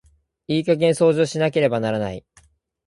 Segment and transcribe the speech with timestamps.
[0.47, 2.25] いい加減掃除をしなければならない。